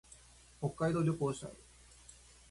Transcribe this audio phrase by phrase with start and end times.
[0.59, 1.51] 北海道旅行したい。